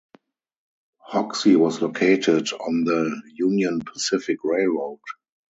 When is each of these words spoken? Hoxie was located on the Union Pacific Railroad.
Hoxie 1.11 1.55
was 1.57 1.79
located 1.83 2.47
on 2.53 2.85
the 2.85 3.21
Union 3.35 3.81
Pacific 3.85 4.37
Railroad. 4.43 4.97